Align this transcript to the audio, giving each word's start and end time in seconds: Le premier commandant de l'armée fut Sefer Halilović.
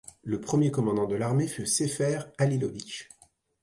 Le 0.23 0.41
premier 0.41 0.71
commandant 0.71 1.05
de 1.05 1.13
l'armée 1.15 1.47
fut 1.47 1.67
Sefer 1.67 2.21
Halilović. 2.39 3.07